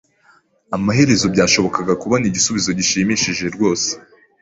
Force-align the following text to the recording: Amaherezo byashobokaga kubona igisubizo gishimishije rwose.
Amaherezo 0.75 1.25
byashobokaga 1.33 1.93
kubona 2.01 2.23
igisubizo 2.29 2.69
gishimishije 2.79 3.45
rwose. 3.55 3.89